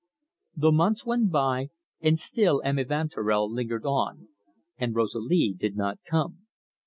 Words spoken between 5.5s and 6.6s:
did not come.